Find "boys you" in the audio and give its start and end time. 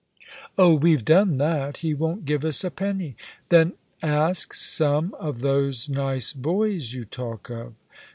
6.33-7.05